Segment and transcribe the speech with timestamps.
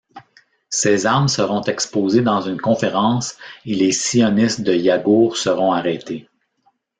[0.71, 6.27] Ces armes seront exposées dans une conférence et les sionistes de Yagur seront arrêtés.